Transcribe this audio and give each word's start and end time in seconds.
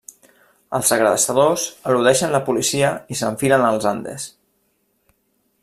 Els 0.77 0.87
segrestadors 0.91 1.65
eludeixen 1.91 2.33
la 2.37 2.41
policia 2.47 2.89
i 3.15 3.19
s'enfilen 3.21 3.67
als 3.67 3.89
Andes. 3.91 4.27